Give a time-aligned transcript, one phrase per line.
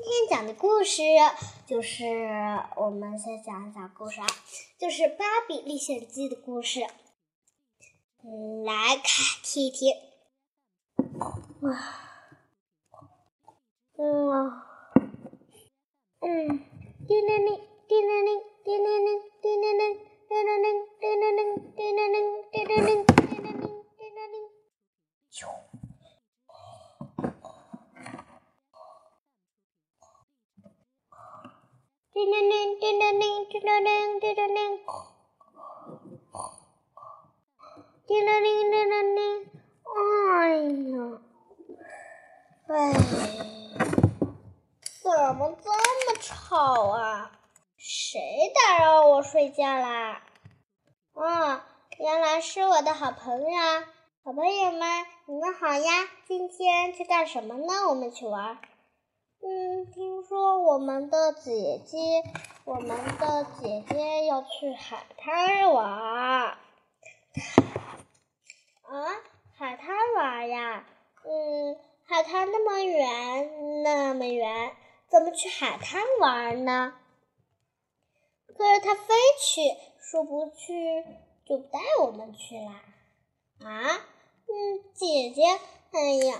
[0.00, 1.02] 今天讲的故事
[1.66, 2.04] 就是
[2.76, 4.26] 我们先讲一讲故事啊，
[4.78, 6.80] 就是《芭比历险记》的故事。
[6.80, 6.88] 来
[8.96, 9.04] 看
[9.42, 9.92] 听听。
[11.60, 11.70] 哇，
[13.98, 14.62] 嗯，
[16.20, 16.64] 嗯，
[17.06, 21.38] 叮铃铃，叮铃铃，叮铃铃，叮铃铃，叮铃铃，叮铃铃，
[21.76, 22.16] 叮铃铃，
[22.50, 23.14] 叮铃铃，叮
[23.44, 23.68] 铃铃，
[23.98, 24.34] 叮铃铃，
[32.14, 34.80] 叮铃铃，叮铃铃，叮铃铃，叮铃铃，
[38.06, 39.50] 叮铃铃，叮铃铃。
[39.88, 40.52] 哎
[40.92, 41.22] 呀，
[42.68, 42.92] 哎，
[45.02, 47.32] 怎么这么吵啊？
[47.78, 48.20] 谁
[48.54, 50.22] 打扰我睡觉啦？
[51.14, 51.66] 啊，
[51.98, 53.48] 原来是我的好朋友。
[54.22, 56.10] 小朋友们，你们好呀！
[56.28, 57.88] 今天去干什么呢？
[57.88, 58.58] 我们去玩。
[59.44, 61.98] 嗯，听说我们的姐姐，
[62.64, 65.84] 我们的姐姐要去海滩玩。
[65.84, 66.56] 啊，
[69.54, 70.86] 海滩玩呀？
[71.26, 74.74] 嗯，海滩那么远，那么远，
[75.10, 76.94] 怎么去海滩玩呢？
[78.56, 79.60] 可是他非去，
[80.00, 81.04] 说不去
[81.44, 82.80] 就不带我们去啦。
[83.62, 84.00] 啊？
[84.46, 85.42] 嗯，姐姐，
[85.90, 86.36] 哎呀。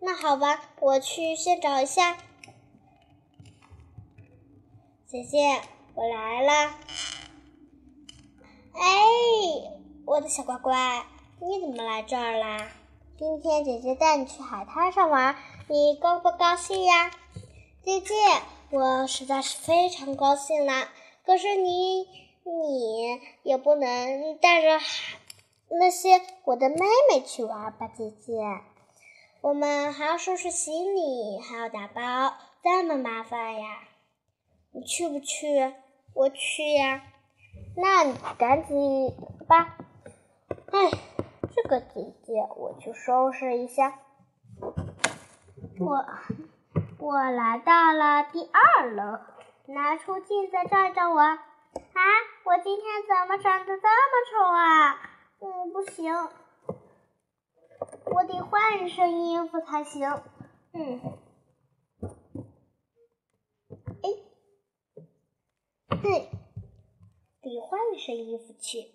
[0.00, 2.18] 那好吧，我去先找一下。
[5.10, 5.60] 姐姐，
[5.96, 6.52] 我来了。
[8.74, 8.80] 哎，
[10.06, 11.04] 我的小乖乖，
[11.40, 12.70] 你怎么来这儿啦？
[13.18, 15.34] 今天姐姐带你去海滩上玩，
[15.66, 17.10] 你高不高兴呀？
[17.82, 18.14] 姐姐，
[18.70, 20.88] 我实在是非常高兴啦。
[21.26, 22.06] 可是你，
[22.44, 24.78] 你也不能带着
[25.70, 28.34] 那些我的妹妹去玩吧，姐姐。
[29.40, 33.88] 我们还要收拾行李，还要打包，这么麻烦呀！
[34.72, 35.74] 你去不去？
[36.14, 37.02] 我去呀！
[37.76, 39.14] 那你赶紧
[39.46, 39.76] 吧。
[40.72, 40.90] 哎，
[41.54, 43.98] 这个姐姐，我去收拾一下。
[45.78, 46.04] 我
[46.98, 49.18] 我来到了第二楼，
[49.66, 51.20] 拿出镜子照一照我。
[51.20, 51.38] 啊，
[52.44, 55.00] 我今天怎么长得这么丑啊？
[55.40, 56.12] 嗯，不行。
[58.04, 60.20] 我得换一身衣服才行。
[60.72, 61.00] 嗯，
[66.02, 66.28] 对，
[67.42, 68.94] 得换一身衣服去。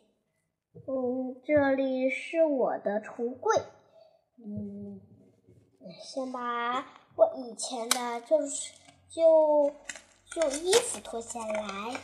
[0.88, 3.56] 嗯，这里是我的橱柜。
[4.38, 5.00] 嗯，
[6.04, 6.82] 先把
[7.16, 8.74] 我以前的就是
[9.10, 9.72] 旧
[10.32, 11.62] 旧衣服脱下来。
[11.62, 11.98] 哎，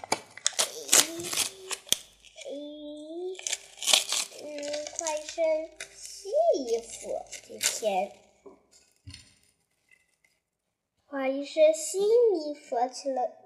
[2.47, 2.51] 哎，
[4.43, 4.45] 嗯，
[4.99, 5.69] 换一身。
[5.93, 6.31] 新
[6.65, 7.09] 衣服，
[7.41, 8.11] 今天
[11.07, 12.01] 换一身新
[12.35, 13.40] 衣服去了。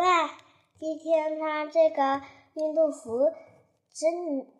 [0.00, 0.30] 哇，
[0.78, 2.22] 今天穿这个
[2.54, 3.34] 运动服
[3.92, 4.50] 真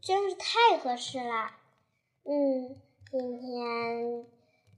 [0.00, 1.52] 真是太合适了。
[2.24, 2.74] 嗯，
[3.12, 4.26] 今天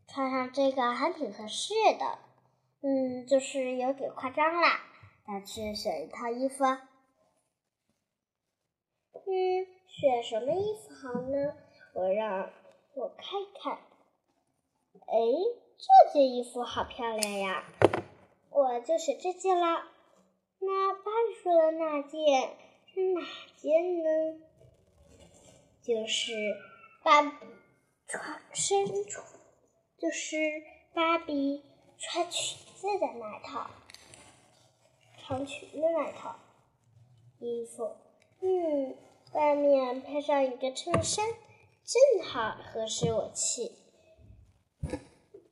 [0.06, 2.18] 穿上这个还挺合适的。
[2.82, 4.78] 嗯，就是有点夸张啦。
[5.26, 6.66] 再去选一套衣服。
[9.14, 9.66] 嗯。
[9.88, 11.54] 选什么衣服好呢？
[11.94, 12.50] 我让
[12.94, 13.72] 我看看。
[15.06, 15.16] 哎，
[15.78, 17.64] 这件衣服好漂亮呀！
[18.52, 19.88] 我就选这件啦。
[20.60, 22.56] 那芭比说的那件
[22.92, 23.20] 是哪
[23.56, 24.40] 件呢？
[25.82, 26.32] 就是
[27.02, 27.22] 芭
[28.06, 29.26] 穿身穿，
[29.98, 30.36] 就是
[30.94, 31.64] 芭比
[31.98, 33.70] 穿裙子的那套，
[35.18, 36.36] 长裙的那套
[37.40, 37.96] 衣服。
[38.40, 38.96] 嗯。
[39.32, 41.24] 外面配上一个衬衫，
[41.86, 43.72] 正好合适我去，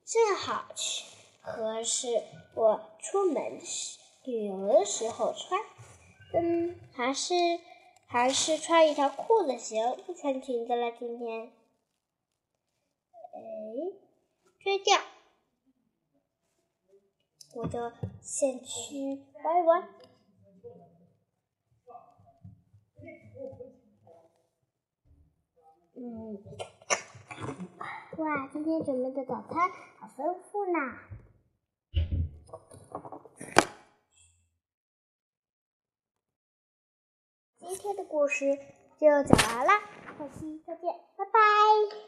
[0.04, 1.06] 正好去
[1.40, 2.06] 合适
[2.54, 5.60] 我出门时旅游的时候穿。
[6.32, 7.34] 嗯，还是
[8.06, 10.92] 还是穿一条裤子行，不穿裙子了。
[10.92, 11.52] 今天，
[13.32, 13.40] 哎，
[14.60, 14.92] 睡觉，
[17.54, 19.88] 我就先去玩一玩。
[25.96, 26.42] 嗯，
[28.18, 30.78] 哇，今天准备的早餐好丰富呢！
[37.80, 38.44] 今天的故事
[38.98, 39.72] 就讲完了，
[40.18, 42.00] 下期再见，拜拜。